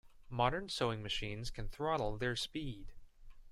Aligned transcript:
Modern 0.31 0.67
sewing 0.67 1.03
machines 1.03 1.51
can 1.51 1.67
throttle 1.69 2.17
their 2.17 2.35
speed. 2.35 2.91